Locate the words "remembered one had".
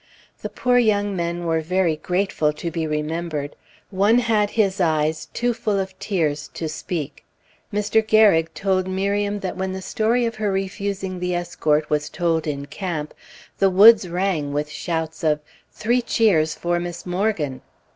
2.87-4.49